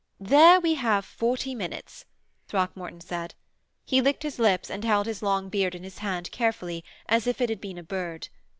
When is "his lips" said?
4.23-4.67